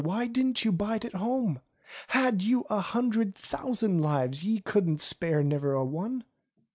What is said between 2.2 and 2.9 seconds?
you a